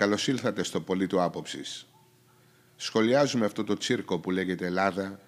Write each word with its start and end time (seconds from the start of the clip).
καλώς 0.00 0.28
ήλθατε 0.28 0.62
στο 0.62 0.80
Πολίτο 0.80 1.22
Άποψης. 1.22 1.86
Σχολιάζουμε 2.76 3.44
αυτό 3.44 3.64
το 3.64 3.76
τσίρκο 3.76 4.18
που 4.18 4.30
λέγεται 4.30 4.66
Ελλάδα 4.66 5.20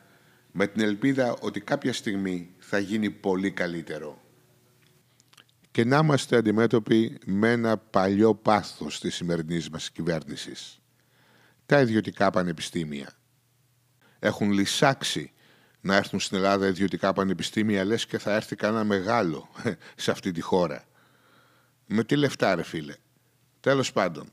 με 0.52 0.66
την 0.66 0.82
ελπίδα 0.82 1.36
ότι 1.40 1.60
κάποια 1.60 1.92
στιγμή 1.92 2.54
θα 2.58 2.78
γίνει 2.78 3.10
πολύ 3.10 3.50
καλύτερο. 3.50 4.22
Και 5.70 5.84
να 5.84 5.96
είμαστε 5.96 6.36
αντιμέτωποι 6.36 7.18
με 7.26 7.50
ένα 7.50 7.76
παλιό 7.76 8.34
πάθος 8.34 9.00
της 9.00 9.14
σημερινής 9.14 9.70
μας 9.70 9.90
κυβέρνησης. 9.90 10.80
Τα 11.66 11.80
ιδιωτικά 11.80 12.30
πανεπιστήμια. 12.30 13.12
Έχουν 14.18 14.50
λυσάξει 14.50 15.32
να 15.80 15.96
έρθουν 15.96 16.20
στην 16.20 16.36
Ελλάδα 16.36 16.66
ιδιωτικά 16.66 17.12
πανεπιστήμια, 17.12 17.84
λες 17.84 18.06
και 18.06 18.18
θα 18.18 18.34
έρθει 18.34 18.56
κανένα 18.56 18.84
μεγάλο 18.84 19.48
σε 19.96 20.10
αυτή 20.10 20.32
τη 20.32 20.40
χώρα. 20.40 20.84
Με 21.86 22.04
τι 22.04 22.16
λεφτά 22.16 22.54
ρε 22.54 22.62
φίλε. 22.62 22.94
Τέλος 23.60 23.92
πάντων, 23.92 24.28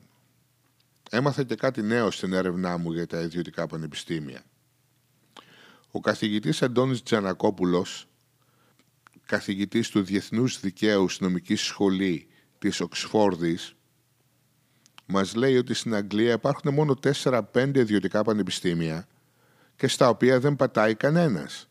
έμαθα 1.09 1.43
και 1.43 1.55
κάτι 1.55 1.81
νέο 1.81 2.11
στην 2.11 2.33
έρευνά 2.33 2.77
μου 2.77 2.91
για 2.91 3.07
τα 3.07 3.21
ιδιωτικά 3.21 3.67
πανεπιστήμια. 3.67 4.43
Ο 5.91 5.99
καθηγητής 5.99 6.61
Αντώνης 6.61 7.03
Τζανακόπουλος, 7.03 8.07
καθηγητής 9.25 9.89
του 9.89 10.03
Διεθνούς 10.03 10.59
Δικαίου 10.59 11.09
στην 11.09 11.25
νομική 11.25 11.55
σχολή 11.55 12.27
της 12.59 12.79
Οξφόρδης, 12.79 13.73
μας 15.05 15.35
λέει 15.35 15.57
ότι 15.57 15.73
στην 15.73 15.95
Αγγλία 15.95 16.33
υπάρχουν 16.33 16.73
μόνο 16.73 16.95
4-5 17.23 17.71
ιδιωτικά 17.75 18.23
πανεπιστήμια 18.23 19.07
και 19.75 19.87
στα 19.87 20.09
οποία 20.09 20.39
δεν 20.39 20.55
πατάει 20.55 20.95
κανένας. 20.95 21.69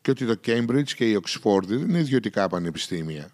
Και 0.00 0.10
ότι 0.10 0.26
το 0.26 0.40
Cambridge 0.44 0.90
και 0.90 1.10
η 1.10 1.20
Oxford 1.22 1.62
δεν 1.64 1.80
είναι 1.80 1.98
ιδιωτικά 1.98 2.48
πανεπιστήμια. 2.48 3.30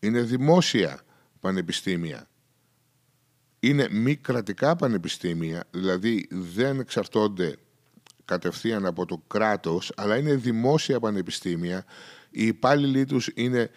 Είναι 0.00 0.20
δημόσια 0.20 1.00
πανεπιστήμια. 1.40 2.29
Είναι 3.60 3.88
μη 3.90 4.16
κρατικά 4.16 4.76
πανεπιστήμια, 4.76 5.64
δηλαδή 5.70 6.28
δεν 6.30 6.80
εξαρτώνται 6.80 7.56
κατευθείαν 8.24 8.86
από 8.86 9.06
το 9.06 9.22
κράτος, 9.26 9.92
αλλά 9.96 10.16
είναι 10.16 10.34
δημόσια 10.34 11.00
πανεπιστήμια. 11.00 11.84
Οι 12.30 12.46
υπάλληλοι 12.46 13.04
τους 13.04 13.30
είναι 13.34 13.70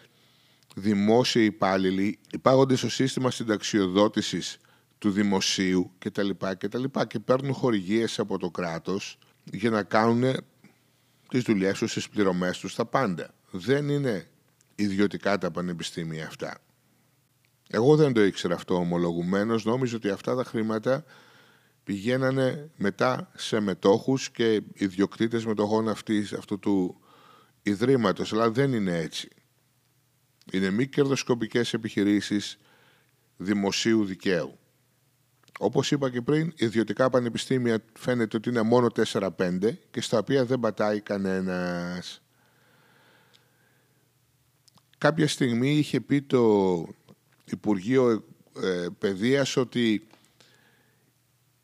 δημόσιοι 0.76 1.44
υπάλληλοι, 1.46 2.20
υπάγονται 2.32 2.76
στο 2.76 2.90
σύστημα 2.90 3.32
συνταξιοδότησης 3.32 4.58
του 4.98 5.12
δημοσίου 5.12 5.92
κτλ. 5.98 6.30
κτλ. 6.58 6.84
και 7.08 7.20
παίρνουν 7.20 7.54
χορηγίες 7.54 8.20
από 8.20 8.38
το 8.38 8.50
κράτος 8.50 9.18
για 9.44 9.70
να 9.70 9.84
κάνουν 9.84 10.36
τις 11.30 11.44
δουλειές 11.44 11.78
τους, 11.78 11.94
τις 11.94 12.10
πληρωμές 12.10 12.58
τους, 12.58 12.76
τα 12.76 12.86
πάντα. 12.86 13.34
Δεν 13.52 13.90
είναι 13.90 14.28
ιδιωτικά 14.76 15.38
τα 15.38 15.52
πανεπιστήμια 15.52 16.28
αυτά. 16.28 16.58
Εγώ 17.76 17.96
δεν 17.96 18.14
το 18.14 18.24
ήξερα 18.24 18.56
αυτό 18.56 18.76
ομολογουμένως, 18.76 19.66
νόμιζα 19.66 19.96
ότι 19.96 20.10
αυτά 20.10 20.36
τα 20.36 20.44
χρήματα 20.44 21.04
πηγαίνανε 21.84 22.70
μετά 22.78 23.32
σε 23.36 23.60
μετόχους 23.60 24.30
και 24.30 24.62
ιδιοκτήτες 24.74 25.46
μετοχών 25.46 25.90
αυτής, 25.90 26.34
αυτού 26.34 26.60
του 26.60 27.00
ιδρύματος, 27.64 28.34
αλλά 28.34 28.52
δεν 28.52 28.74
είναι 28.74 28.98
έτσι. 28.98 29.30
Είναι 30.52 30.70
μη 30.70 30.88
κερδοσκοπικές 30.88 31.74
επιχειρήσεις 31.74 32.58
δημοσίου 33.38 34.06
δικαίου. 34.06 34.58
Όπως 35.60 35.92
είπα 35.92 36.10
και 36.10 36.22
πριν, 36.22 36.54
ιδιωτικά 36.56 37.10
πανεπιστήμια 37.10 37.84
φαίνεται 37.94 38.38
ότι 38.38 38.50
είναι 38.50 38.62
μόνο 38.62 38.88
4-5 38.90 39.80
και 39.92 40.02
στα 40.02 40.18
οποία 40.18 40.46
δεν 40.46 40.60
πατάει 40.60 41.02
κανένας. 41.02 42.22
Κάποια 44.98 45.28
στιγμή 45.28 45.78
είχε 45.78 46.02
πει 46.02 46.22
το 46.22 46.86
Υπουργείο 47.46 48.26
ε, 48.62 48.88
Παιδείας 48.98 49.56
ότι 49.56 50.08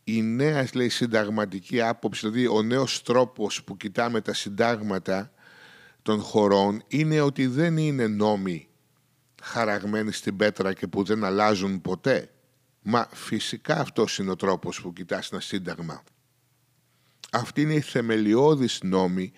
η 0.03 0.22
νέα 0.22 0.67
λέει, 0.73 0.89
συνταγματική 0.89 1.81
άποψη, 1.81 2.19
δηλαδή 2.19 2.47
ο 2.47 2.62
νέος 2.62 3.01
τρόπος 3.01 3.63
που 3.63 3.78
κοιτάμε 3.78 4.22
τα 4.22 4.34
συντάγματα 4.34 5.31
των 6.01 6.19
χωρών 6.22 6.84
είναι 6.88 7.22
ότι 7.22 7.47
δεν 7.47 7.78
είναι 7.78 8.07
νόμοι 8.07 8.67
χαραγμένοι 9.44 10.12
στην 10.12 10.35
πέτρα 10.35 10.73
και 10.73 10.88
που 10.88 11.03
δεν 11.03 11.23
αλλάζουν 11.23 11.81
ποτέ. 11.81 12.31
Μα 12.81 13.07
φυσικά 13.13 13.79
αυτός 13.79 14.17
είναι 14.17 14.31
ο 14.31 14.35
τρόπος 14.35 14.81
που 14.81 14.94
κοιτάς 14.94 15.31
ένα 15.31 15.41
σύνταγμα. 15.41 16.03
Αυτή 17.31 17.61
είναι 17.61 17.73
οι 17.73 17.81
θεμελιώδεις 17.81 18.79
νόμοι 18.84 19.31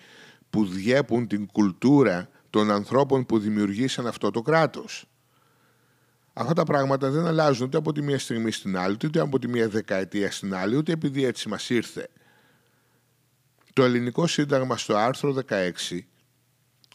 που 0.50 0.66
διέπουν 0.66 1.26
την 1.26 1.46
κουλτούρα 1.46 2.28
των 2.50 2.70
ανθρώπων 2.70 3.26
που 3.26 3.38
δημιουργήσαν 3.38 4.06
αυτό 4.06 4.30
το 4.30 4.42
κράτος. 4.42 5.06
Αυτά 6.32 6.52
τα 6.52 6.64
πράγματα 6.64 7.10
δεν 7.10 7.26
αλλάζουν 7.26 7.66
ούτε 7.66 7.76
από 7.76 7.92
τη 7.92 8.02
μία 8.02 8.18
στιγμή 8.18 8.50
στην 8.50 8.76
άλλη, 8.76 8.96
ούτε 9.04 9.20
από 9.20 9.38
τη 9.38 9.48
μία 9.48 9.68
δεκαετία 9.68 10.30
στην 10.30 10.54
άλλη, 10.54 10.76
ούτε 10.76 10.92
επειδή 10.92 11.24
έτσι 11.24 11.48
μας 11.48 11.70
ήρθε. 11.70 12.08
Το 13.72 13.84
ελληνικό 13.84 14.26
σύνταγμα 14.26 14.76
στο 14.76 14.96
άρθρο 14.96 15.36
16 15.48 15.70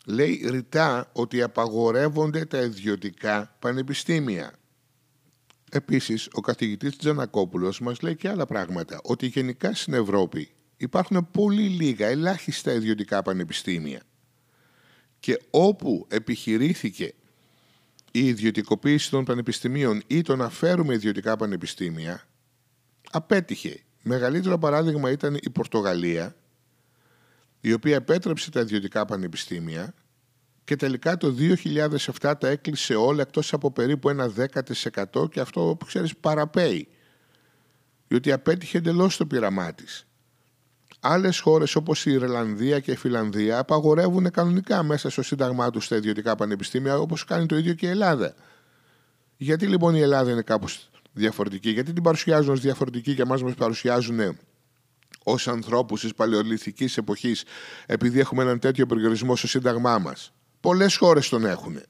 λέει 0.06 0.42
ρητά 0.50 1.10
ότι 1.14 1.42
απαγορεύονται 1.42 2.46
τα 2.46 2.62
ιδιωτικά 2.62 3.56
πανεπιστήμια. 3.60 4.54
Επίσης, 5.72 6.28
ο 6.32 6.42
καθηγητής 6.42 6.98
Τζανακόπουλος 6.98 7.80
μας 7.80 8.02
λέει 8.02 8.16
και 8.16 8.30
άλλα 8.30 8.46
πράγματα, 8.46 9.00
ότι 9.04 9.26
γενικά 9.26 9.74
στην 9.74 9.94
Ευρώπη 9.94 10.50
υπάρχουν 10.78 11.28
πολύ 11.32 11.68
λίγα, 11.68 12.08
ελάχιστα 12.08 12.74
ιδιωτικά 12.74 13.22
πανεπιστήμια. 13.22 14.02
Και 15.20 15.42
όπου 15.50 16.08
επιχειρήθηκε 16.10 17.14
η 18.12 18.28
ιδιωτικοποίηση 18.28 19.10
των 19.10 19.24
πανεπιστημίων 19.26 20.02
ή 20.08 20.22
το 20.22 20.36
να 20.36 20.50
φέρουμε 20.50 20.94
ιδιωτικά 20.94 21.36
πανεπιστήμια, 21.36 22.28
απέτυχε. 23.12 23.82
Μεγαλύτερο 24.02 24.58
παράδειγμα 24.58 25.12
ήταν 25.12 25.38
η 25.42 25.50
Πορτογαλία, 25.50 26.36
η 27.62 27.74
οποία 27.74 27.96
επέτρεψε 27.96 28.52
τα 28.52 28.60
ιδιωτικά 28.60 29.06
πανεπιστήμια 29.06 29.94
και 30.64 30.76
τελικά 30.76 31.18
το 31.18 31.36
2007 32.22 32.34
τα 32.40 32.48
έκλεισε 32.48 32.96
όλα 32.96 33.22
εκτός 33.22 33.54
από 33.54 33.72
περίπου 33.72 34.10
ένα 34.10 34.32
10% 35.14 35.32
και 35.32 35.40
αυτό 35.40 35.76
που 35.80 35.86
ξέρεις 35.86 36.18
παραπέει. 36.18 36.88
Διότι 38.08 38.32
απέτυχε 38.32 38.78
εντελώς 38.78 39.18
το 39.18 39.26
πείραμά 39.26 39.74
της. 39.74 40.08
Άλλες 41.10 41.40
χώρες 41.40 41.76
όπως 41.76 42.06
η 42.06 42.12
Ιρλανδία 42.12 42.80
και 42.80 42.92
η 42.92 42.96
Φιλανδία 42.96 43.60
απαγορεύουν 43.60 44.32
κανονικά 44.32 44.84
μέσα 44.84 45.10
στο 45.10 45.22
σύνταγμά 45.22 45.70
τους 45.70 45.88
τα 45.88 45.96
ιδιωτικά 45.96 46.36
πανεπιστήμια 46.36 46.98
όπως 46.98 47.24
κάνει 47.24 47.46
το 47.46 47.58
ίδιο 47.58 47.74
και 47.74 47.86
η 47.86 47.90
Ελλάδα. 47.90 48.34
Γιατί 49.38 49.68
λοιπόν 49.68 49.96
η 49.96 50.00
Ελλάδα 50.00 50.32
είναι 50.32 50.42
κάπως 50.42 50.90
διαφορετική, 51.14 51.70
γιατί 51.70 51.94
την 51.94 52.04
παρουσιάζουν 52.04 52.54
ως 52.54 52.60
διαφορετική 52.60 53.16
και 53.16 53.22
εμάς 53.22 53.44
μας 53.44 53.54
παρουσιάζουν 53.54 54.38
ως 55.24 55.48
ανθρώπους 55.48 56.02
της 56.02 56.14
παλαιολιθικής 56.14 56.98
εποχής 56.98 57.44
επειδή 57.86 58.20
έχουμε 58.20 58.44
έναν 58.44 58.60
τέτοιο 58.60 58.86
περιορισμό 58.86 59.36
στο 59.36 59.48
σύνταγμά 59.48 59.98
μας. 59.98 60.34
Πολλές 60.60 60.96
χώρες 60.98 61.30
τον 61.30 61.46
έχουν. 61.46 61.82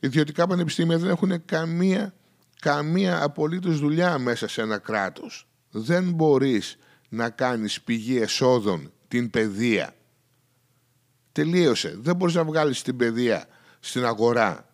Ιδιωτικά 0.00 0.46
πανεπιστήμια 0.46 0.98
δεν 0.98 1.10
έχουν 1.10 1.44
καμία, 1.44 2.14
καμία 2.60 3.22
απολύτως 3.22 3.78
δουλειά 3.78 4.18
μέσα 4.18 4.48
σε 4.48 4.62
ένα 4.62 4.78
κράτος. 4.78 5.48
Δεν 5.70 6.12
μπορείς 6.12 6.76
να 7.14 7.30
κάνεις 7.30 7.82
πηγή 7.82 8.18
εσόδων 8.18 8.92
την 9.08 9.30
παιδεία. 9.30 9.94
Τελείωσε. 11.32 11.96
Δεν 12.00 12.16
μπορείς 12.16 12.34
να 12.34 12.44
βγάλεις 12.44 12.82
την 12.82 12.96
παιδεία 12.96 13.46
στην 13.80 14.04
αγορά. 14.04 14.68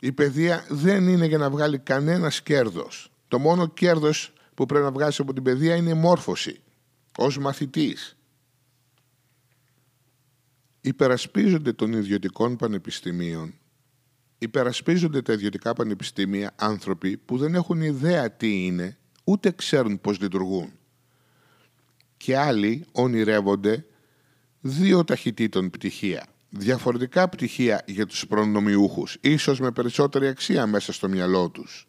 Η 0.00 0.12
παιδεία 0.12 0.66
δεν 0.68 1.08
είναι 1.08 1.26
για 1.26 1.38
να 1.38 1.50
βγάλει 1.50 1.78
κανένας 1.78 2.42
κέρδος. 2.42 3.12
Το 3.28 3.38
μόνο 3.38 3.66
κέρδος 3.66 4.32
που 4.54 4.66
πρέπει 4.66 4.84
να 4.84 4.92
βγάλεις 4.92 5.20
από 5.20 5.32
την 5.32 5.42
παιδεία 5.42 5.76
είναι 5.76 5.90
η 5.90 5.94
μόρφωση 5.94 6.60
ως 7.16 7.38
μαθητής 7.38 8.18
υπερασπίζονται 10.80 11.72
των 11.72 11.92
ιδιωτικών 11.92 12.56
πανεπιστημίων, 12.56 13.54
υπερασπίζονται 14.38 15.22
τα 15.22 15.32
ιδιωτικά 15.32 15.72
πανεπιστήμια 15.72 16.54
άνθρωποι 16.56 17.16
που 17.16 17.38
δεν 17.38 17.54
έχουν 17.54 17.80
ιδέα 17.80 18.30
τι 18.30 18.64
είναι, 18.64 18.98
ούτε 19.24 19.50
ξέρουν 19.50 20.00
πώς 20.00 20.20
λειτουργούν. 20.20 20.77
Και 22.18 22.36
άλλοι 22.36 22.86
ονειρεύονται 22.92 23.84
δύο 24.60 25.04
ταχυτήτων 25.04 25.70
πτυχία. 25.70 26.26
Διαφορετικά 26.50 27.28
πτυχία 27.28 27.84
για 27.86 28.06
τους 28.06 28.26
προνομιούχους, 28.26 29.16
ίσως 29.20 29.60
με 29.60 29.70
περισσότερη 29.70 30.26
αξία 30.26 30.66
μέσα 30.66 30.92
στο 30.92 31.08
μυαλό 31.08 31.50
τους. 31.50 31.88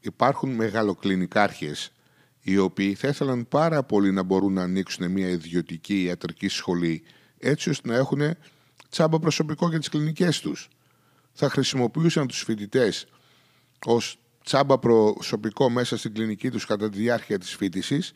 Υπάρχουν 0.00 0.50
μεγαλοκλινικάρχες 0.50 1.92
οι 2.40 2.56
οποίοι 2.56 2.94
θα 2.94 3.08
ήθελαν 3.08 3.48
πάρα 3.48 3.82
πολύ 3.82 4.12
να 4.12 4.22
μπορούν 4.22 4.52
να 4.52 4.62
ανοίξουν 4.62 5.10
μια 5.10 5.28
ιδιωτική 5.28 6.02
ιατρική 6.02 6.48
σχολή 6.48 7.02
έτσι 7.38 7.70
ώστε 7.70 7.88
να 7.88 7.94
έχουν 7.94 8.20
τσάμπα 8.88 9.18
προσωπικό 9.18 9.68
για 9.68 9.78
τις 9.78 9.88
κλινικές 9.88 10.40
τους. 10.40 10.68
Θα 11.32 11.50
χρησιμοποιούσαν 11.50 12.26
τους 12.26 12.42
φοιτητές 12.42 13.06
ως 13.86 14.18
τσάμπα 14.44 14.78
προσωπικό 14.78 15.70
μέσα 15.70 15.96
στην 15.96 16.14
κλινική 16.14 16.50
τους 16.50 16.66
κατά 16.66 16.88
τη 16.88 16.98
διάρκεια 16.98 17.38
της 17.38 17.56
φοιτησης 17.56 18.12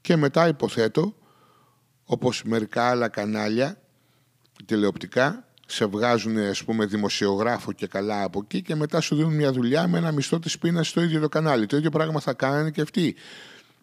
και 0.00 0.16
μετά 0.16 0.48
υποθέτω, 0.48 1.14
όπως 2.04 2.42
μερικά 2.42 2.88
άλλα 2.88 3.08
κανάλια 3.08 3.80
τηλεοπτικά, 4.66 5.48
σε 5.66 5.86
βγάζουν 5.86 6.38
ας 6.38 6.64
πούμε 6.64 6.86
δημοσιογράφο 6.86 7.72
και 7.72 7.86
καλά 7.86 8.22
από 8.22 8.40
εκεί 8.44 8.62
και 8.62 8.74
μετά 8.74 9.00
σου 9.00 9.16
δίνουν 9.16 9.34
μια 9.34 9.52
δουλειά 9.52 9.88
με 9.88 9.98
ένα 9.98 10.12
μισθό 10.12 10.38
της 10.38 10.58
πείνας 10.58 10.88
στο 10.88 11.00
ίδιο 11.00 11.20
το 11.20 11.28
κανάλι. 11.28 11.66
Το 11.66 11.76
ίδιο 11.76 11.90
πράγμα 11.90 12.20
θα 12.20 12.32
κάνανε 12.32 12.70
και 12.70 12.80
αυτοί 12.80 13.14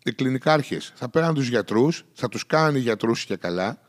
οι 0.04 0.12
κλινικάρχες. 0.14 0.92
Θα 0.96 1.10
πέραν 1.10 1.34
τους 1.34 1.48
γιατρούς, 1.48 2.06
θα 2.14 2.30
τους 2.30 2.46
κάνουν 2.46 2.76
γιατρούς 2.76 3.26
και 3.26 3.36
καλά 3.36 3.80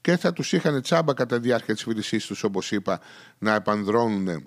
και 0.00 0.16
θα 0.16 0.32
τους 0.32 0.52
είχαν 0.52 0.82
τσάμπα 0.82 1.14
κατά 1.14 1.36
τη 1.36 1.42
διάρκεια 1.42 1.74
της 1.74 1.82
φοιτησής 1.82 2.26
τους 2.26 2.42
όπως 2.42 2.70
είπα 2.70 3.00
να 3.38 3.54
επανδρώνουν 3.54 4.46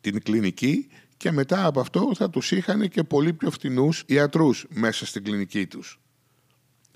την 0.00 0.22
κλινική 0.22 0.88
και 1.16 1.32
μετά 1.32 1.66
από 1.66 1.80
αυτό 1.80 2.10
θα 2.14 2.30
τους 2.30 2.52
είχαν 2.52 2.88
και 2.88 3.02
πολύ 3.02 3.32
πιο 3.32 3.50
φθηνούς 3.50 4.02
ιατρούς 4.06 4.66
μέσα 4.68 5.06
στην 5.06 5.24
κλινική 5.24 5.66
τους. 5.66 6.00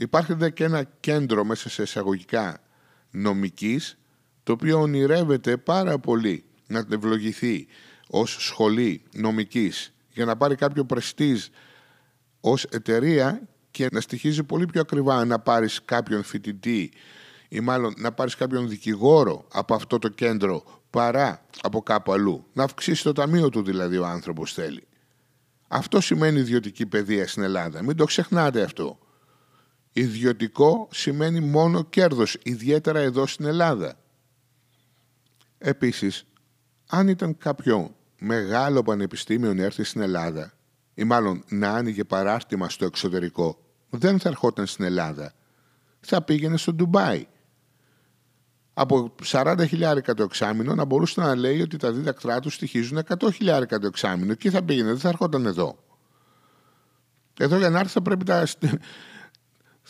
Υπάρχει 0.03 0.53
και 0.53 0.65
ένα 0.65 0.85
κέντρο 1.01 1.45
μέσα 1.45 1.69
σε 1.69 1.83
εισαγωγικά 1.83 2.59
νομικής 3.11 3.99
το 4.43 4.53
οποίο 4.53 4.81
ονειρεύεται 4.81 5.57
πάρα 5.57 5.99
πολύ 5.99 6.45
να 6.67 6.87
ευλογηθεί 6.91 7.67
ως 8.09 8.37
σχολή 8.41 9.03
νομικής 9.13 9.93
για 10.11 10.25
να 10.25 10.37
πάρει 10.37 10.55
κάποιο 10.55 10.85
πρεστίζ 10.85 11.47
ως 12.41 12.65
εταιρεία 12.65 13.49
και 13.71 13.89
να 13.93 14.01
στοιχίζει 14.01 14.43
πολύ 14.43 14.67
πιο 14.67 14.81
ακριβά 14.81 15.25
να 15.25 15.39
πάρεις 15.39 15.81
κάποιον 15.85 16.23
φοιτητή 16.23 16.93
ή 17.49 17.61
μάλλον 17.61 17.95
να 17.97 18.13
πάρεις 18.13 18.35
κάποιον 18.35 18.69
δικηγόρο 18.69 19.47
από 19.53 19.75
αυτό 19.75 19.99
το 19.99 20.09
κέντρο 20.09 20.65
παρά 20.91 21.45
από 21.63 21.83
κάπου 21.83 22.13
αλλού. 22.13 22.47
Να 22.53 22.65
αυξήσει 22.65 23.03
το 23.03 23.13
ταμείο 23.13 23.49
του 23.49 23.63
δηλαδή 23.63 23.99
ο 23.99 24.07
άνθρωπος 24.07 24.53
θέλει. 24.53 24.87
Αυτό 25.69 26.01
σημαίνει 26.01 26.39
ιδιωτική 26.39 26.87
παιδεία 26.87 27.29
στην 27.29 27.43
Ελλάδα. 27.43 27.83
Μην 27.83 27.97
το 27.97 28.05
ξεχνάτε 28.05 28.63
αυτό. 28.63 28.99
Ιδιωτικό 29.93 30.89
σημαίνει 30.93 31.41
μόνο 31.41 31.85
κέρδος, 31.85 32.39
ιδιαίτερα 32.43 32.99
εδώ 32.99 33.27
στην 33.27 33.45
Ελλάδα. 33.45 33.97
Επίσης, 35.59 36.25
αν 36.89 37.09
ήταν 37.09 37.39
κάποιο 37.39 37.95
μεγάλο 38.19 38.83
πανεπιστήμιο 38.83 39.55
να 39.55 39.63
έρθει 39.63 39.85
στην 39.85 40.01
Ελλάδα 40.01 40.53
ή 40.95 41.05
μάλλον 41.05 41.45
να 41.49 41.71
άνοιγε 41.71 42.05
παράρτημα 42.05 42.69
στο 42.69 42.85
εξωτερικό, 42.85 43.59
δεν 43.91 44.21
θα 44.21 44.29
ερχόταν 44.29 44.67
στην 44.67 44.85
Ελλάδα. 44.85 45.33
Θα 46.01 46.23
πήγαινε 46.23 46.57
στο 46.57 46.73
Ντουμπάι. 46.73 47.27
Από 48.75 49.15
40 49.25 49.65
χιλιάρικα 49.67 50.15
το 50.15 50.23
εξάμεινο 50.23 50.75
να 50.75 50.85
μπορούσε 50.85 51.21
να 51.21 51.35
λέει 51.35 51.61
ότι 51.61 51.77
τα 51.77 51.93
δίδακτρά 51.93 52.41
του 52.41 52.51
στοιχίζουν 52.51 52.99
100 53.19 53.33
χιλιάρικα 53.33 53.79
το 53.79 53.87
εξάμεινο. 53.87 54.35
και 54.35 54.51
θα 54.51 54.63
πήγαινε, 54.63 54.89
δεν 54.89 54.99
θα 54.99 55.09
ερχόταν 55.09 55.47
εδώ. 55.47 55.85
Εδώ 57.39 57.59
για 57.59 57.71
να 57.71 57.79
έρθει 57.79 57.93
θα 57.93 58.03
πρέπει, 58.03 58.25
τα... 58.25 58.47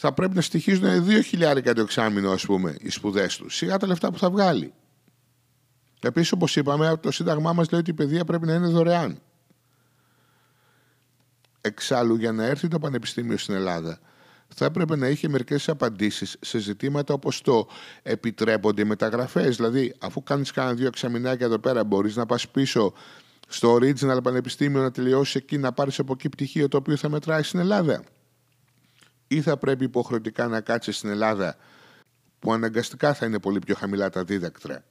θα 0.04 0.12
πρέπει 0.12 0.34
να 0.34 0.40
στοιχίζουν 0.40 1.06
2 1.06 1.22
χιλιάρικα 1.22 1.74
το 1.74 1.80
εξάμεινο, 1.80 2.30
ας 2.30 2.46
πούμε, 2.46 2.76
οι 2.80 2.90
σπουδές 2.90 3.36
τους. 3.36 3.56
Σιγά 3.56 3.76
τα 3.76 3.86
λεφτά 3.86 4.12
που 4.12 4.18
θα 4.18 4.30
βγάλει. 4.30 4.72
Επίσης, 6.00 6.32
όπως 6.32 6.56
είπαμε, 6.56 6.96
το 7.02 7.10
Σύνταγμά 7.10 7.52
μας 7.52 7.70
λέει 7.70 7.80
ότι 7.80 7.90
η 7.90 7.94
παιδεία 7.94 8.24
πρέπει 8.24 8.46
να 8.46 8.54
είναι 8.54 8.66
δωρεάν. 8.66 9.18
Εξάλλου, 11.60 12.14
για 12.16 12.32
να 12.32 12.44
έρθει 12.44 12.68
το 12.68 12.78
Πανεπιστήμιο 12.78 13.36
στην 13.36 13.54
Ελλάδα, 13.54 13.98
θα 14.48 14.64
έπρεπε 14.64 14.96
να 14.96 15.08
είχε 15.08 15.28
μερικές 15.28 15.68
απαντήσεις 15.68 16.36
σε 16.40 16.58
ζητήματα 16.58 17.14
όπως 17.14 17.40
το 17.40 17.68
επιτρέπονται 18.02 18.82
οι 18.82 18.84
μεταγραφές. 18.84 19.56
Δηλαδή, 19.56 19.94
αφού 19.98 20.22
κάνεις 20.22 20.50
κάνα 20.50 20.74
δύο 20.74 20.86
εξαμηνάκια 20.86 21.46
εδώ 21.46 21.58
πέρα, 21.58 21.84
μπορείς 21.84 22.16
να 22.16 22.26
πας 22.26 22.48
πίσω 22.48 22.92
στο 23.48 23.74
Original 23.74 24.22
Πανεπιστήμιο 24.22 24.82
να 24.82 24.90
τελειώσεις 24.90 25.34
εκεί, 25.34 25.58
να 25.58 25.72
πάρεις 25.72 25.98
από 25.98 26.12
εκεί 26.12 26.28
πτυχίο 26.28 26.68
το 26.68 26.76
οποίο 26.76 26.96
θα 26.96 27.08
μετράει 27.08 27.42
στην 27.42 27.60
Ελλάδα. 27.60 28.04
Ή 29.32 29.40
θα 29.40 29.56
πρέπει 29.56 29.84
υποχρεωτικά 29.84 30.48
να 30.48 30.60
κάτσεις 30.60 30.96
στην 30.96 31.10
Ελλάδα, 31.10 31.56
που 32.38 32.52
αναγκαστικά 32.52 33.14
θα 33.14 33.26
είναι 33.26 33.38
πολύ 33.38 33.58
πιο 33.58 33.74
χαμηλά 33.74 34.10
τα 34.10 34.24
δίδακτρα; 34.24 34.84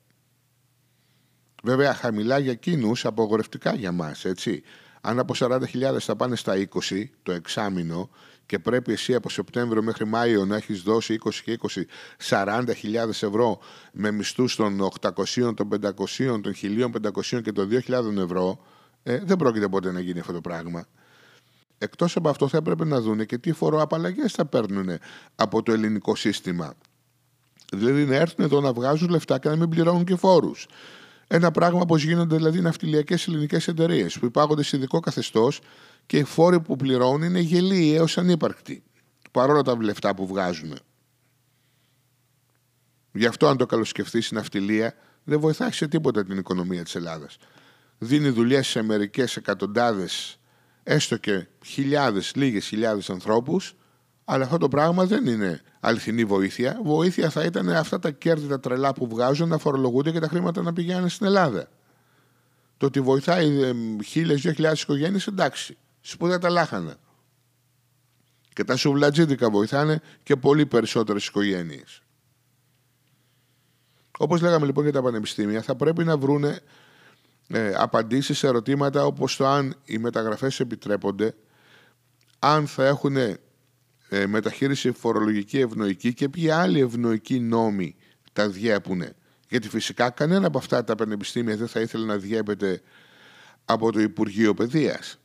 Βέβαια, 1.63 1.93
χαμηλά 1.93 2.37
για 2.37 2.51
εκείνους, 2.51 3.05
απογορευτικά 3.05 3.75
για 3.75 3.91
μας, 3.91 4.25
έτσι. 4.25 4.63
Αν 5.01 5.19
από 5.19 5.33
40.000 5.37 5.99
θα 5.99 6.15
πάνε 6.15 6.35
στα 6.35 6.53
20 6.55 7.09
το 7.23 7.31
εξάμεινο 7.31 8.09
και 8.45 8.59
πρέπει 8.59 8.91
εσύ 8.91 9.15
από 9.15 9.29
Σεπτέμβριο 9.29 9.83
μέχρι 9.83 10.05
Μάιο 10.05 10.45
να 10.45 10.55
έχεις 10.55 10.81
δώσει 10.81 11.19
20 11.23 11.29
και 11.43 11.59
20 11.61 11.85
40.000 12.29 13.09
ευρώ 13.09 13.59
με 13.91 14.11
μισθούς 14.11 14.55
των 14.55 14.89
800, 15.01 15.55
των 15.55 15.69
500, 15.81 16.41
των 16.41 16.53
1.500 16.61 17.41
και 17.41 17.51
των 17.51 17.69
2.000 17.71 18.17
ευρώ, 18.17 18.65
ε, 19.03 19.19
δεν 19.23 19.37
πρόκειται 19.37 19.67
ποτέ 19.67 19.91
να 19.91 19.99
γίνει 19.99 20.19
αυτό 20.19 20.33
το 20.33 20.41
πράγμα. 20.41 20.87
Εκτός 21.83 22.15
από 22.15 22.29
αυτό 22.29 22.47
θα 22.47 22.57
έπρεπε 22.57 22.85
να 22.85 23.01
δούνε 23.01 23.25
και 23.25 23.37
τι 23.37 23.51
φοροαπαλλαγές 23.51 24.31
θα 24.31 24.45
παίρνουν 24.45 24.89
από 25.35 25.63
το 25.63 25.71
ελληνικό 25.71 26.15
σύστημα. 26.15 26.73
Δηλαδή 27.73 28.05
να 28.05 28.15
έρθουν 28.15 28.45
εδώ 28.45 28.61
να 28.61 28.73
βγάζουν 28.73 29.09
λεφτά 29.09 29.39
και 29.39 29.49
να 29.49 29.55
μην 29.55 29.69
πληρώνουν 29.69 30.03
και 30.03 30.15
φόρους. 30.15 30.67
Ένα 31.27 31.51
πράγμα 31.51 31.79
όπω 31.79 31.97
γίνονται 31.97 32.35
δηλαδή 32.35 32.61
ναυτιλιακές 32.61 33.27
ελληνικές 33.27 33.67
εταιρείες 33.67 34.19
που 34.19 34.25
υπάγονται 34.25 34.63
σε 34.63 34.77
ειδικό 34.77 34.99
καθεστώς 34.99 35.59
και 36.05 36.17
οι 36.17 36.23
φόροι 36.23 36.59
που 36.59 36.75
πληρώνουν 36.75 37.21
είναι 37.21 37.39
γελοί 37.39 37.95
έως 37.95 38.17
ανύπαρκτοι. 38.17 38.83
Παρόλα 39.31 39.61
τα 39.61 39.77
λεφτά 39.81 40.15
που 40.15 40.27
βγάζουν. 40.27 40.73
Γι' 43.11 43.25
αυτό, 43.25 43.47
αν 43.47 43.57
το 43.57 43.65
καλοσκεφτεί 43.65 44.17
η 44.17 44.27
ναυτιλία, 44.31 44.93
δεν 45.23 45.39
βοηθάει 45.39 45.71
σε 45.71 45.87
τίποτα 45.87 46.25
την 46.25 46.37
οικονομία 46.37 46.83
της 46.83 46.95
Ελλάδας. 46.95 47.37
Δίνει 47.97 48.29
δουλειέ 48.29 48.61
σε 48.61 48.81
μερικές 48.81 49.35
εκατοντάδες, 49.35 50.39
έστω 50.83 51.17
και 51.17 51.47
χιλιάδες, 51.65 52.35
λίγες 52.35 52.65
χιλιάδες 52.65 53.09
ανθρώπους, 53.09 53.75
αλλά 54.25 54.43
αυτό 54.43 54.57
το 54.57 54.67
πράγμα 54.67 55.05
δεν 55.05 55.25
είναι 55.25 55.61
αληθινή 55.79 56.25
βοήθεια. 56.25 56.79
Βοήθεια 56.83 57.29
θα 57.29 57.43
ήταν 57.43 57.69
αυτά 57.69 57.99
τα 57.99 58.11
κέρδη 58.11 58.47
τα 58.47 58.59
τρελά 58.59 58.93
που 58.93 59.07
βγάζουν 59.07 59.49
να 59.49 59.57
φορολογούνται 59.57 60.11
και 60.11 60.19
τα 60.19 60.27
χρήματα 60.27 60.61
να 60.61 60.73
πηγαίνουν 60.73 61.09
στην 61.09 61.25
Ελλάδα. 61.25 61.69
Το 62.77 62.85
ότι 62.85 63.01
βοηθάει 63.01 63.61
ε, 63.61 63.73
χίλιες, 64.03 64.41
δύο 64.41 64.51
χιλιάδες 64.51 64.81
οικογένειες, 64.81 65.27
εντάξει. 65.27 65.77
Σπουδαία 66.01 66.37
τα 66.37 66.49
λάχανα. 66.49 66.95
Και 68.53 68.63
τα 68.63 68.75
σουβλατζίδικα 68.75 69.49
βοηθάνε 69.49 70.01
και 70.23 70.35
πολύ 70.35 70.65
περισσότερες 70.65 71.27
οικογένειες. 71.27 72.01
Όπως 74.17 74.41
λέγαμε 74.41 74.65
λοιπόν 74.65 74.83
για 74.83 74.93
τα 74.93 75.01
πανεπιστήμια, 75.01 75.61
θα 75.61 75.75
πρέπει 75.75 76.03
να 76.03 76.17
βρούνε 76.17 76.59
ε, 77.47 77.73
απαντήσεις 77.75 78.37
σε 78.37 78.47
ερωτήματα 78.47 79.05
όπως 79.05 79.35
το 79.35 79.47
αν 79.47 79.75
οι 79.85 79.97
μεταγραφές 79.97 80.59
επιτρέπονται, 80.59 81.35
αν 82.39 82.67
θα 82.67 82.85
έχουν 82.85 83.15
ε, 84.13 84.27
μεταχείριση 84.27 84.91
φορολογική 84.91 85.59
ευνοϊκή 85.59 86.13
και 86.13 86.29
ποιοι 86.29 86.49
άλλοι 86.49 86.79
ευνοϊκοί 86.79 87.39
νόμοι 87.39 87.95
τα 88.33 88.49
διέπουν. 88.49 89.03
Γιατί 89.49 89.69
φυσικά 89.69 90.09
κανένα 90.09 90.47
από 90.47 90.57
αυτά 90.57 90.83
τα 90.83 90.95
πανεπιστήμια 90.95 91.57
δεν 91.57 91.67
θα 91.67 91.79
ήθελε 91.79 92.05
να 92.05 92.17
διέπεται 92.17 92.81
από 93.65 93.91
το 93.91 93.99
Υπουργείο 93.99 94.53
Παιδείας. 94.53 95.19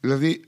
Δηλαδή 0.00 0.44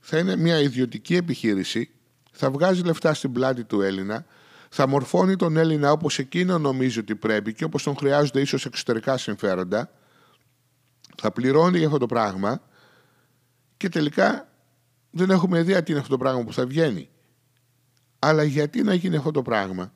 θα 0.00 0.18
είναι 0.18 0.36
μια 0.36 0.60
ιδιωτική 0.60 1.14
επιχείρηση, 1.16 1.90
θα 2.32 2.50
βγάζει 2.50 2.82
λεφτά 2.82 3.14
στην 3.14 3.32
πλάτη 3.32 3.64
του 3.64 3.80
Έλληνα, 3.80 4.26
θα 4.68 4.88
μορφώνει 4.88 5.36
τον 5.36 5.56
Έλληνα 5.56 5.92
όπως 5.92 6.18
εκείνο 6.18 6.58
νομίζει 6.58 6.98
ότι 6.98 7.16
πρέπει 7.16 7.54
και 7.54 7.64
όπως 7.64 7.82
τον 7.82 7.96
χρειάζονται 7.96 8.40
ίσως 8.40 8.64
εξωτερικά 8.64 9.16
συμφέροντα, 9.16 9.90
θα 11.16 11.30
πληρώνει 11.30 11.78
για 11.78 11.86
αυτό 11.86 11.98
το 11.98 12.06
πράγμα 12.06 12.62
και 13.76 13.88
τελικά 13.88 14.48
δεν 15.10 15.30
έχουμε 15.30 15.58
ιδέα 15.58 15.82
τι 15.82 15.90
είναι 15.90 16.00
αυτό 16.00 16.12
το 16.12 16.18
πράγμα 16.18 16.44
που 16.44 16.52
θα 16.52 16.66
βγαίνει. 16.66 17.08
Αλλά 18.18 18.42
γιατί 18.42 18.82
να 18.82 18.94
γίνει 18.94 19.16
αυτό 19.16 19.30
το 19.30 19.42
πράγμα, 19.42 19.92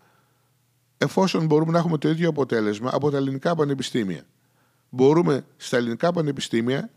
εφόσον 0.98 1.46
μπορούμε 1.46 1.72
να 1.72 1.78
έχουμε 1.78 1.98
το 1.98 2.08
ίδιο 2.08 2.28
αποτέλεσμα 2.28 2.90
από 2.92 3.10
τα 3.10 3.16
ελληνικά 3.16 3.54
πανεπιστήμια. 3.54 4.22
Μπορούμε 4.88 5.44
στα 5.56 5.76
ελληνικά 5.76 6.12
πανεπιστήμια 6.12 6.90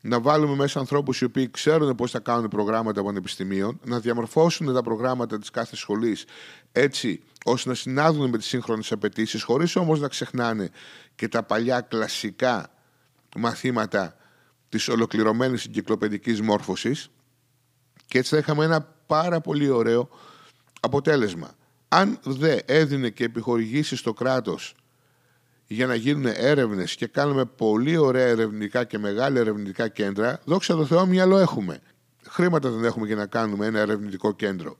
να 0.00 0.20
βάλουμε 0.20 0.54
μέσα 0.54 0.78
ανθρώπους 0.78 1.20
οι 1.20 1.24
οποίοι 1.24 1.50
ξέρουν 1.50 1.94
πώς 1.94 2.10
θα 2.10 2.18
κάνουν 2.18 2.48
προγράμματα 2.48 3.02
πανεπιστημίων, 3.02 3.80
να 3.84 4.00
διαμορφώσουν 4.00 4.74
τα 4.74 4.82
προγράμματα 4.82 5.38
της 5.38 5.50
κάθε 5.50 5.76
σχολής 5.76 6.24
έτσι 6.72 7.22
ώστε 7.44 7.68
να 7.68 7.74
συνάδουν 7.74 8.30
με 8.30 8.38
τις 8.38 8.46
σύγχρονες 8.46 8.92
απαιτήσεις, 8.92 9.42
χωρίς 9.42 9.76
όμως 9.76 10.00
να 10.00 10.08
ξεχνάνε 10.08 10.70
και 11.14 11.28
τα 11.28 11.42
παλιά 11.42 11.80
κλασικά 11.80 12.70
μαθήματα 13.36 14.16
της 14.68 14.88
ολοκληρωμένης 14.88 15.64
εγκυκλοπαιδικής 15.64 16.40
μόρφωσης. 16.40 17.10
Και 18.06 18.18
έτσι 18.18 18.30
θα 18.30 18.38
είχαμε 18.38 18.64
ένα 18.64 18.80
πάρα 19.06 19.40
πολύ 19.40 19.68
ωραίο 19.68 20.08
αποτέλεσμα. 20.80 21.50
Αν 21.88 22.18
δεν 22.22 22.60
έδινε 22.64 23.08
και 23.10 23.24
επιχορηγήσει 23.24 23.96
στο 23.96 24.12
κράτος 24.12 24.74
για 25.72 25.86
να 25.86 25.94
γίνουν 25.94 26.26
έρευνες 26.26 26.94
και 26.94 27.06
κάνουμε 27.06 27.44
πολύ 27.44 27.96
ωραία 27.96 28.26
ερευνητικά 28.26 28.84
και 28.84 28.98
μεγάλα 28.98 29.40
ερευνητικά 29.40 29.88
κέντρα, 29.88 30.40
δόξα 30.44 30.76
τω 30.76 30.86
Θεώ, 30.86 31.06
μυαλό 31.06 31.38
έχουμε. 31.38 31.80
Χρήματα 32.28 32.70
δεν 32.70 32.84
έχουμε 32.84 33.06
για 33.06 33.16
να 33.16 33.26
κάνουμε 33.26 33.66
ένα 33.66 33.78
ερευνητικό 33.78 34.32
κέντρο. 34.32 34.78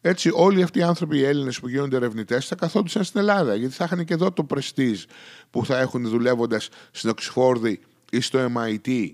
Έτσι, 0.00 0.30
όλοι 0.34 0.62
αυτοί 0.62 0.78
οι 0.78 0.82
άνθρωποι, 0.82 1.18
οι 1.18 1.24
Έλληνες 1.24 1.60
που 1.60 1.68
γίνονται 1.68 1.96
ερευνητές, 1.96 2.46
θα 2.46 2.54
καθόντουσαν 2.54 3.04
στην 3.04 3.20
Ελλάδα, 3.20 3.54
γιατί 3.54 3.74
θα 3.74 3.84
είχαν 3.84 4.04
και 4.04 4.14
εδώ 4.14 4.32
το 4.32 4.44
πρεστίζ 4.44 5.04
που 5.50 5.64
θα 5.64 5.78
έχουν 5.78 6.08
δουλεύοντας 6.08 6.68
στην 6.90 7.10
Οξφόρδη 7.10 7.80
ή 8.10 8.20
στο 8.20 8.52
MIT 8.54 9.10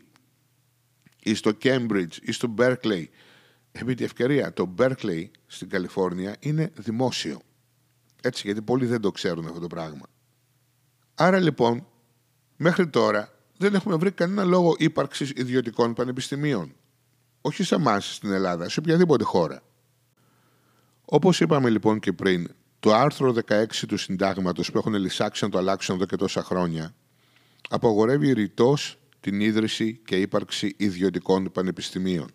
ή 1.23 1.35
στο 1.35 1.53
Cambridge 1.63 2.17
ή 2.23 2.33
στο 2.33 2.55
Berkeley 2.59 3.05
επί 3.73 3.95
τη 3.95 4.05
ευκαιρία, 4.05 4.53
το 4.53 4.75
Berkeley 4.79 5.25
στην 5.47 5.69
Καλιφόρνια 5.69 6.37
είναι 6.41 6.71
δημόσιο. 6.75 7.41
Έτσι, 8.23 8.43
γιατί 8.47 8.63
πολλοί 8.63 8.87
δεν 8.87 9.01
το 9.01 9.11
ξέρουν 9.11 9.47
αυτό 9.47 9.61
το 9.61 9.67
πράγμα. 9.67 10.07
Άρα 11.15 11.39
λοιπόν, 11.39 11.87
μέχρι 12.57 12.89
τώρα 12.89 13.33
δεν 13.57 13.75
έχουμε 13.75 13.97
βρει 13.97 14.13
κανένα 14.13 14.45
λόγο 14.45 14.75
ύπαρξης 14.79 15.33
ιδιωτικών 15.37 15.95
πανεπιστημίων. 15.95 16.75
Όχι 17.41 17.63
σε 17.63 17.75
εμάς 17.75 18.15
στην 18.15 18.33
Ελλάδα, 18.33 18.69
σε 18.69 18.81
οποιαδήποτε 18.81 19.25
χώρα. 19.25 19.63
Όπως 21.05 21.41
είπαμε 21.41 21.71
λοιπόν 21.71 21.99
και 21.99 22.13
πριν, 22.13 22.55
το 22.81 22.95
άρθρο 22.95 23.35
16 23.49 23.67
του 23.89 23.97
συντάγματος 23.97 24.71
που 24.71 24.79
έχουν 24.79 24.95
λησάξει 24.95 25.45
να 25.45 25.51
το 25.51 25.59
αλλάξουν 25.59 25.95
εδώ 25.95 26.05
και 26.05 26.17
τόσα 26.17 26.43
χρόνια, 26.43 26.95
απογορεύει 27.69 28.33
ρητός 28.33 28.99
την 29.21 29.41
ίδρυση 29.41 30.01
και 30.05 30.17
ύπαρξη 30.17 30.75
ιδιωτικών 30.77 31.53
πανεπιστημίων. 31.53 32.31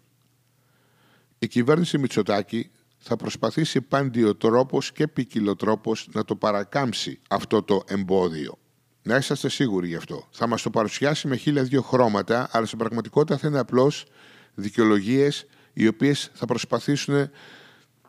Η 1.39 1.47
κυβέρνηση 1.47 1.97
Μητσοτάκη 1.97 2.71
θα 2.97 3.15
προσπαθήσει 3.15 3.81
παντιοτρόπος 3.81 4.91
και 4.91 5.07
ποικιλοτρόπος 5.07 6.09
να 6.11 6.25
το 6.25 6.35
παρακάμψει 6.35 7.19
αυτό 7.29 7.63
το 7.63 7.83
εμπόδιο. 7.87 8.57
Να 9.03 9.15
είσαστε 9.15 9.49
σίγουροι 9.49 9.87
γι' 9.87 9.95
αυτό. 9.95 10.27
Θα 10.31 10.47
μας 10.47 10.61
το 10.61 10.69
παρουσιάσει 10.69 11.27
με 11.27 11.35
χίλια 11.35 11.63
δύο 11.63 11.81
χρώματα, 11.81 12.49
αλλά 12.51 12.65
στην 12.65 12.77
πραγματικότητα 12.77 13.37
θα 13.37 13.47
είναι 13.47 13.59
απλώς 13.59 14.05
δικαιολογίες 14.53 15.45
οι 15.73 15.87
οποίες 15.87 16.31
θα 16.33 16.45
προσπαθήσουν 16.45 17.29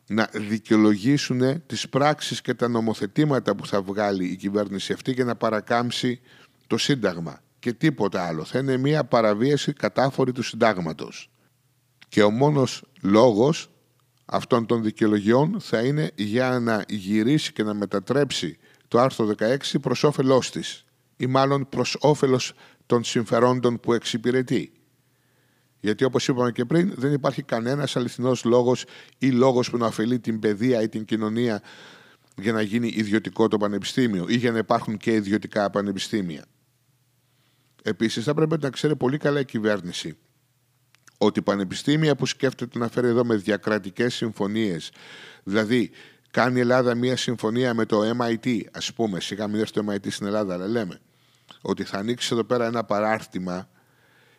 να 0.07 0.29
δικαιολογήσουν 0.33 1.65
τις 1.65 1.89
πράξεις 1.89 2.41
και 2.41 2.53
τα 2.53 2.67
νομοθετήματα 2.67 3.55
που 3.55 3.67
θα 3.67 3.81
βγάλει 3.81 4.25
η 4.25 4.35
κυβέρνηση 4.35 4.93
αυτή 4.93 5.11
για 5.11 5.25
να 5.25 5.35
παρακάμψει 5.35 6.19
το 6.67 6.77
Σύνταγμα 6.77 7.41
και 7.59 7.73
τίποτα 7.73 8.27
άλλο. 8.27 8.43
Θα 8.43 8.59
είναι 8.59 8.77
μια 8.77 9.03
παραβίαση 9.03 9.73
κατάφορη 9.73 10.31
του 10.31 10.43
Συντάγματος. 10.43 11.29
Και 12.09 12.23
ο 12.23 12.29
μόνος 12.29 12.83
λόγος 13.01 13.69
αυτών 14.25 14.65
των 14.65 14.83
δικαιολογιών 14.83 15.57
θα 15.59 15.81
είναι 15.81 16.11
για 16.15 16.59
να 16.59 16.83
γυρίσει 16.87 17.53
και 17.53 17.63
να 17.63 17.73
μετατρέψει 17.73 18.57
το 18.91 18.99
άρθρο 18.99 19.35
16 19.37 19.57
προς 19.81 20.03
όφελός 20.03 20.51
της 20.51 20.85
ή 21.17 21.27
μάλλον 21.27 21.69
προς 21.69 21.97
όφελος 21.99 22.53
των 22.85 23.03
συμφερόντων 23.03 23.79
που 23.79 23.93
εξυπηρετεί. 23.93 24.71
Γιατί 25.79 26.03
όπως 26.03 26.27
είπαμε 26.27 26.51
και 26.51 26.65
πριν 26.65 26.93
δεν 26.95 27.13
υπάρχει 27.13 27.43
κανένας 27.43 27.95
αληθινός 27.95 28.43
λόγος 28.43 28.85
ή 29.17 29.31
λόγος 29.31 29.69
που 29.69 29.77
να 29.77 29.85
ωφελεί 29.85 30.19
την 30.19 30.39
παιδεία 30.39 30.81
ή 30.81 30.89
την 30.89 31.05
κοινωνία 31.05 31.61
για 32.41 32.51
να 32.51 32.61
γίνει 32.61 32.87
ιδιωτικό 32.87 33.47
το 33.47 33.57
πανεπιστήμιο 33.57 34.25
ή 34.27 34.35
για 34.35 34.51
να 34.51 34.57
υπάρχουν 34.57 34.97
και 34.97 35.13
ιδιωτικά 35.13 35.69
πανεπιστήμια. 35.69 36.45
Επίσης 37.83 38.23
θα 38.23 38.33
πρέπει 38.33 38.57
να 38.61 38.69
ξέρει 38.69 38.95
πολύ 38.95 39.17
καλά 39.17 39.39
η 39.39 39.45
κυβέρνηση 39.45 40.17
ότι 41.17 41.41
πανεπιστήμια 41.41 42.15
που 42.15 42.25
σκέφτεται 42.25 42.79
να 42.79 42.87
φέρει 42.87 43.07
εδώ 43.07 43.25
με 43.25 43.35
διακρατικές 43.35 44.13
συμφωνίες, 44.13 44.91
δηλαδή 45.43 45.91
κάνει 46.31 46.57
η 46.57 46.59
Ελλάδα 46.59 46.95
μία 46.95 47.17
συμφωνία 47.17 47.73
με 47.73 47.85
το 47.85 48.01
MIT, 48.19 48.61
ας 48.71 48.93
πούμε, 48.93 49.19
σιγά 49.19 49.47
μην 49.47 49.59
έρθει 49.59 49.73
το 49.73 49.91
MIT 49.91 50.11
στην 50.11 50.25
Ελλάδα, 50.25 50.53
αλλά 50.53 50.67
λέμε, 50.67 50.99
ότι 51.61 51.83
θα 51.83 51.97
ανοίξει 51.97 52.29
εδώ 52.33 52.43
πέρα 52.43 52.65
ένα 52.65 52.83
παράρτημα 52.83 53.69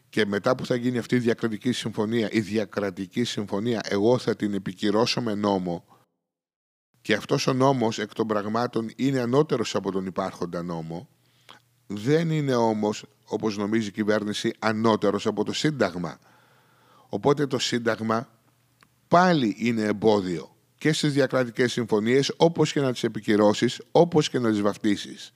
και 0.09 0.27
μετά 0.27 0.55
που 0.55 0.67
θα 0.67 0.75
γίνει 0.75 0.99
αυτή 0.99 1.15
η 1.15 1.19
διακρατική 1.19 1.73
συμφωνία, 1.73 2.29
η 2.33 2.41
διακρατική 2.41 3.25
συμφωνία, 3.25 3.81
εγώ 3.89 4.19
θα 4.19 4.37
την 4.37 4.55
επικυρώσω 4.55 5.21
με 5.21 5.35
νόμο. 5.35 5.85
Και 7.01 7.15
αυτός 7.15 7.47
ο 7.47 7.53
νόμος 7.53 7.99
εκ 7.99 8.13
των 8.13 8.27
πραγμάτων 8.27 8.91
είναι 8.97 9.21
ανώτερος 9.21 9.75
από 9.75 9.93
τον 9.93 10.07
υπάρχοντα 10.07 10.63
νόμο, 10.63 11.09
δεν 11.87 12.31
είναι 12.31 12.55
όμως, 12.55 13.05
όπως 13.25 13.57
νομίζει 13.57 13.89
η 13.89 13.91
κυβέρνηση, 13.91 14.53
ανώτερος 14.59 15.27
από 15.27 15.45
το 15.45 15.53
Σύνταγμα. 15.53 16.19
Οπότε 17.09 17.47
το 17.47 17.59
Σύνταγμα 17.59 18.29
πάλι 19.09 19.57
είναι 19.59 19.83
εμπόδιο 19.83 20.52
και 20.83 20.93
στις 20.93 21.13
διακρατικές 21.13 21.73
συμφωνίες, 21.73 22.33
όπως 22.37 22.73
και 22.73 22.81
να 22.81 22.93
τις 22.93 23.05
επικυρώσεις, 23.05 23.81
όπως 23.93 24.29
και 24.29 24.39
να 24.39 24.51
τις 24.51 24.61
βαφτίσεις. 24.61 25.33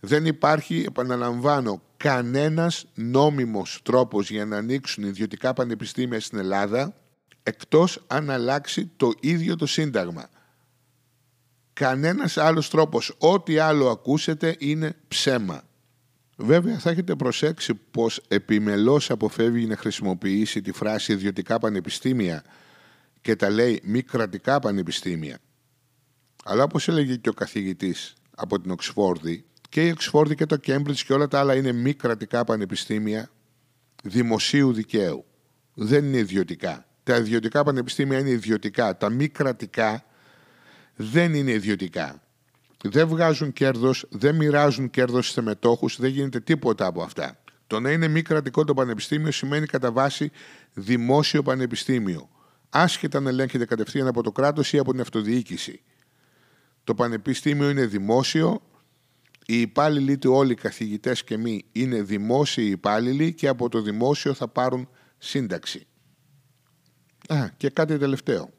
Δεν 0.00 0.26
υπάρχει, 0.26 0.84
επαναλαμβάνω, 0.86 1.82
κανένας 1.96 2.84
νόμιμος 2.94 3.80
τρόπος 3.82 4.30
για 4.30 4.44
να 4.44 4.56
ανοίξουν 4.56 5.04
ιδιωτικά 5.04 5.52
πανεπιστήμια 5.52 6.20
στην 6.20 6.38
Ελλάδα 6.38 6.94
εκτός 7.42 8.04
αν 8.06 8.30
αλλάξει 8.30 8.90
το 8.96 9.12
ίδιο 9.20 9.56
το 9.56 9.66
Σύνταγμα. 9.66 10.28
Κανένας 11.72 12.36
άλλος 12.36 12.70
τρόπος, 12.70 13.14
ό,τι 13.18 13.58
άλλο 13.58 13.88
ακούσετε 13.88 14.56
είναι 14.58 14.96
ψέμα. 15.08 15.62
Βέβαια 16.36 16.78
θα 16.78 16.90
έχετε 16.90 17.14
προσέξει 17.14 17.74
πως 17.90 18.20
επιμελώς 18.28 19.10
αποφεύγει 19.10 19.66
να 19.66 19.76
χρησιμοποιήσει 19.76 20.60
τη 20.60 20.72
φράση 20.72 21.12
ιδιωτικά 21.12 21.58
πανεπιστήμια 21.58 22.44
και 23.22 23.36
τα 23.36 23.50
λέει 23.50 23.80
μη 23.84 24.02
κρατικά 24.02 24.58
πανεπιστήμια. 24.58 25.38
Αλλά 26.44 26.62
όπως 26.62 26.88
έλεγε 26.88 27.16
και 27.16 27.28
ο 27.28 27.32
καθηγητής 27.32 28.14
από 28.34 28.60
την 28.60 28.70
Οξφόρδη, 28.70 29.44
και 29.68 29.86
η 29.86 29.90
Οξφόρδη 29.90 30.34
και 30.34 30.46
το 30.46 30.56
Κέμπριτζ 30.56 31.02
και 31.02 31.12
όλα 31.12 31.28
τα 31.28 31.38
άλλα 31.38 31.54
είναι 31.54 31.72
μη 31.72 31.94
κρατικά 31.94 32.44
πανεπιστήμια 32.44 33.30
δημοσίου 34.02 34.72
δικαίου. 34.72 35.24
Δεν 35.74 36.04
είναι 36.04 36.16
ιδιωτικά. 36.16 36.86
Τα 37.02 37.16
ιδιωτικά 37.16 37.62
πανεπιστήμια 37.62 38.18
είναι 38.18 38.30
ιδιωτικά. 38.30 38.96
Τα 38.96 39.10
μη 39.10 39.28
κρατικά 39.28 40.04
δεν 40.96 41.34
είναι 41.34 41.50
ιδιωτικά. 41.50 42.22
Δεν 42.82 43.08
βγάζουν 43.08 43.52
κέρδος, 43.52 44.06
δεν 44.10 44.34
μοιράζουν 44.34 44.90
κέρδος 44.90 45.30
σε 45.30 45.40
μετόχους, 45.40 46.00
δεν 46.00 46.10
γίνεται 46.10 46.40
τίποτα 46.40 46.86
από 46.86 47.02
αυτά. 47.02 47.42
Το 47.66 47.80
να 47.80 47.90
είναι 47.90 48.08
μη 48.08 48.22
κρατικό 48.22 48.64
το 48.64 48.74
πανεπιστήμιο 48.74 49.32
σημαίνει 49.32 49.66
κατά 49.66 49.92
βάση 49.92 50.30
δημόσιο 50.72 51.42
πανεπιστήμιο. 51.42 52.28
Άσχετα 52.74 53.20
να 53.20 53.28
ελέγχεται 53.28 53.64
κατευθείαν 53.64 54.06
από 54.06 54.22
το 54.22 54.32
κράτος 54.32 54.72
ή 54.72 54.78
από 54.78 54.90
την 54.90 55.00
αυτοδιοίκηση. 55.00 55.82
Το 56.84 56.94
πανεπιστήμιο 56.94 57.70
είναι 57.70 57.86
δημόσιο, 57.86 58.62
οι 59.46 59.60
υπάλληλοι 59.60 60.18
του 60.18 60.32
όλοι 60.32 60.52
οι 60.52 60.54
καθηγητές 60.54 61.24
και 61.24 61.36
μη 61.36 61.64
είναι 61.72 62.02
δημόσιοι 62.02 62.68
υπάλληλοι 62.70 63.34
και 63.34 63.48
από 63.48 63.68
το 63.68 63.82
δημόσιο 63.82 64.34
θα 64.34 64.48
πάρουν 64.48 64.88
σύνταξη. 65.18 65.86
Α, 67.28 67.48
και 67.56 67.70
κάτι 67.70 67.98
τελευταίο. 67.98 68.50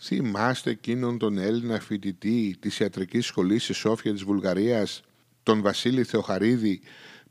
Θυμάστε 0.00 0.70
εκείνον 0.70 1.18
τον 1.18 1.38
Έλληνα 1.38 1.80
φοιτητή 1.80 2.56
της 2.60 2.78
ιατρικής 2.78 3.26
σχολής 3.26 3.62
στη 3.64 3.72
Σόφια 3.72 4.12
της 4.12 4.22
Βουλγαρίας, 4.22 5.02
τον 5.42 5.62
Βασίλη 5.62 6.04
Θεοχαρίδη, 6.04 6.80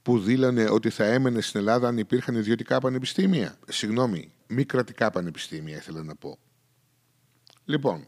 που 0.01 0.20
δήλωνε 0.20 0.70
ότι 0.70 0.89
θα 0.89 1.06
έμενε 1.06 1.42
στην 1.42 1.60
Ελλάδα 1.60 1.88
αν 1.88 1.98
υπήρχαν 1.98 2.36
ιδιωτικά 2.36 2.80
πανεπιστήμια; 2.80 3.58
Συγγνώμη, 3.68 4.32
μη 4.48 4.66
κρατικά 4.66 5.10
πανεπιστήμια 5.10 5.75
ήθελα 5.75 6.04
να 6.04 6.16
πω. 6.16 6.38
Λοιπόν, 7.66 8.08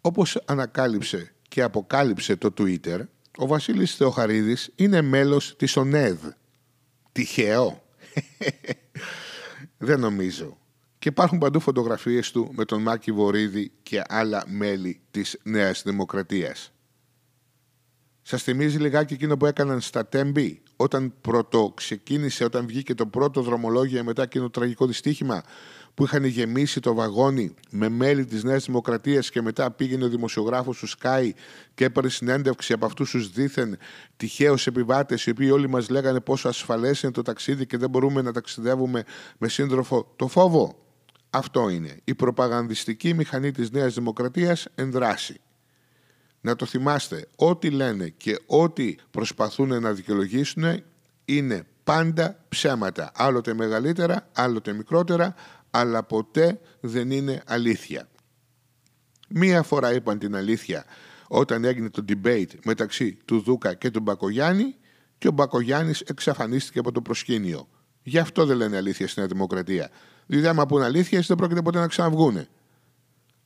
όπως 0.00 0.42
ανακάλυψε 0.44 1.34
και 1.48 1.62
αποκάλυψε 1.62 2.36
το 2.36 2.54
Twitter, 2.58 3.00
ο 3.36 3.46
Βασίλης 3.46 3.94
Θεοχαρίδης 3.94 4.72
είναι 4.74 5.02
μέλος 5.02 5.56
της 5.56 5.76
ΟΝΕΔ. 5.76 6.24
Τυχαίο. 7.12 7.82
Δεν 9.78 10.00
νομίζω. 10.00 10.58
Και 10.98 11.08
υπάρχουν 11.08 11.38
παντού 11.38 11.60
φωτογραφίες 11.60 12.30
του 12.30 12.52
με 12.56 12.64
τον 12.64 12.82
Μάκη 12.82 13.12
Βορύδη 13.12 13.72
και 13.82 14.02
άλλα 14.08 14.44
μέλη 14.46 15.00
της 15.10 15.38
Νέας 15.42 15.82
Δημοκρατίας. 15.82 16.73
Σας 18.26 18.42
θυμίζει 18.42 18.78
λιγάκι 18.78 19.14
εκείνο 19.14 19.36
που 19.36 19.46
έκαναν 19.46 19.80
στα 19.80 20.06
Τέμπη 20.06 20.62
όταν 20.76 21.14
πρώτο 21.20 21.72
ξεκίνησε, 21.76 22.44
όταν 22.44 22.66
βγήκε 22.66 22.94
το 22.94 23.06
πρώτο 23.06 23.42
δρομολόγιο 23.42 24.04
μετά 24.04 24.22
εκείνο 24.22 24.44
το 24.44 24.50
τραγικό 24.50 24.86
δυστύχημα 24.86 25.42
που 25.94 26.04
είχαν 26.04 26.24
γεμίσει 26.24 26.80
το 26.80 26.94
βαγόνι 26.94 27.54
με 27.70 27.88
μέλη 27.88 28.24
της 28.24 28.44
Νέας 28.44 28.64
Δημοκρατίας 28.64 29.30
και 29.30 29.42
μετά 29.42 29.70
πήγαινε 29.70 30.04
ο 30.04 30.08
δημοσιογράφος 30.08 30.78
του 30.78 30.88
Sky 30.88 31.30
και 31.74 31.84
έπαιρνε 31.84 32.08
συνέντευξη 32.10 32.72
από 32.72 32.86
αυτούς 32.86 33.10
τους 33.10 33.30
δίθεν 33.30 33.78
τυχαίους 34.16 34.66
επιβάτες 34.66 35.26
οι 35.26 35.30
οποίοι 35.30 35.50
όλοι 35.52 35.68
μας 35.68 35.88
λέγανε 35.88 36.20
πόσο 36.20 36.48
ασφαλές 36.48 37.02
είναι 37.02 37.12
το 37.12 37.22
ταξίδι 37.22 37.66
και 37.66 37.76
δεν 37.76 37.90
μπορούμε 37.90 38.22
να 38.22 38.32
ταξιδεύουμε 38.32 39.04
με 39.38 39.48
σύντροφο 39.48 40.12
το 40.16 40.28
φόβο. 40.28 40.78
Αυτό 41.30 41.68
είναι. 41.68 42.00
Η 42.04 42.14
προπαγανδιστική 42.14 43.14
μηχανή 43.14 43.52
της 43.52 43.70
Νέας 43.70 43.94
Δημοκρατίας 43.94 44.66
ενδράσει. 44.74 45.40
Να 46.44 46.56
το 46.56 46.66
θυμάστε, 46.66 47.26
ό,τι 47.36 47.70
λένε 47.70 48.08
και 48.08 48.40
ό,τι 48.46 48.94
προσπαθούν 49.10 49.80
να 49.80 49.92
δικαιολογήσουν 49.92 50.82
είναι 51.24 51.66
πάντα 51.84 52.44
ψέματα. 52.48 53.12
Άλλοτε 53.14 53.54
μεγαλύτερα, 53.54 54.28
άλλοτε 54.32 54.72
μικρότερα, 54.72 55.34
αλλά 55.70 56.02
ποτέ 56.02 56.60
δεν 56.80 57.10
είναι 57.10 57.42
αλήθεια. 57.46 58.08
Μία 59.28 59.62
φορά 59.62 59.94
είπαν 59.94 60.18
την 60.18 60.36
αλήθεια 60.36 60.84
όταν 61.28 61.64
έγινε 61.64 61.90
το 61.90 62.04
debate 62.08 62.52
μεταξύ 62.64 63.18
του 63.24 63.40
Δούκα 63.40 63.74
και 63.74 63.90
του 63.90 64.00
Μπακογιάννη 64.00 64.76
και 65.18 65.28
ο 65.28 65.30
Μπακογιάννης 65.32 66.00
εξαφανίστηκε 66.00 66.78
από 66.78 66.92
το 66.92 67.02
προσκήνιο. 67.02 67.68
Γι' 68.02 68.18
αυτό 68.18 68.46
δεν 68.46 68.56
λένε 68.56 68.76
αλήθεια 68.76 69.08
στην 69.08 69.28
Δημοκρατία. 69.28 69.90
Διότι 70.26 70.46
άμα 70.46 70.66
πούν 70.66 70.82
αλήθεια, 70.82 71.20
δεν 71.26 71.36
πρόκειται 71.36 71.62
ποτέ 71.62 71.78
να 71.78 71.86
ξαναβγούνε. 71.86 72.48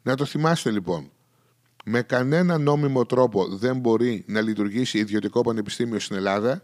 Να 0.02 0.14
το 0.14 0.24
θυμάστε 0.24 0.70
λοιπόν. 0.70 1.10
Με 1.90 2.02
κανένα 2.02 2.58
νόμιμο 2.58 3.06
τρόπο 3.06 3.46
δεν 3.46 3.78
μπορεί 3.78 4.24
να 4.26 4.40
λειτουργήσει 4.40 4.98
ιδιωτικό 4.98 5.40
πανεπιστήμιο 5.40 5.98
στην 5.98 6.16
Ελλάδα 6.16 6.62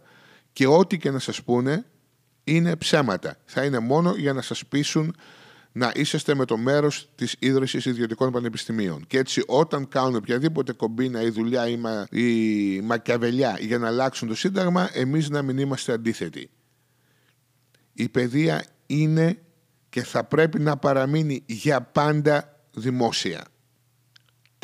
και 0.52 0.66
ό,τι 0.66 0.98
και 0.98 1.10
να 1.10 1.18
σας 1.18 1.42
πούνε 1.42 1.86
είναι 2.44 2.76
ψέματα. 2.76 3.36
Θα 3.44 3.64
είναι 3.64 3.78
μόνο 3.78 4.14
για 4.16 4.32
να 4.32 4.42
σας 4.42 4.66
πείσουν 4.66 5.16
να 5.72 5.92
είσαστε 5.94 6.34
με 6.34 6.44
το 6.44 6.56
μέρος 6.56 7.08
της 7.14 7.36
ίδρυσης 7.38 7.84
ιδιωτικών 7.84 8.32
πανεπιστημίων. 8.32 9.04
Και 9.06 9.18
έτσι, 9.18 9.42
όταν 9.46 9.88
κάνουν 9.88 10.14
οποιαδήποτε 10.14 10.72
κομπίνα 10.72 11.22
ή 11.22 11.30
δουλειά 11.30 11.68
ή, 11.68 11.76
μα, 11.76 12.06
ή 12.10 12.80
μακιαβελιά 12.80 13.58
για 13.60 13.78
να 13.78 13.86
αλλάξουν 13.86 14.28
το 14.28 14.34
Σύνταγμα, 14.34 14.90
εμείς 14.92 15.30
να 15.30 15.42
μην 15.42 15.58
είμαστε 15.58 15.92
αντίθετοι. 15.92 16.50
Η 17.92 18.08
παιδεία 18.08 18.64
είναι 18.86 19.38
και 19.88 20.02
θα 20.02 20.24
πρέπει 20.24 20.60
να 20.60 20.76
παραμείνει 20.76 21.42
για 21.46 21.80
πάντα 21.80 22.60
δημόσια. 22.74 23.44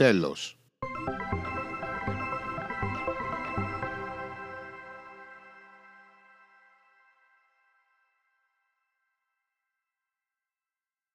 Τέλος. 0.00 0.59